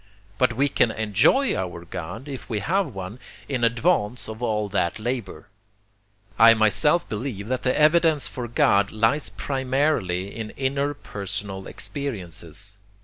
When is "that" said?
4.69-4.97, 7.49-7.61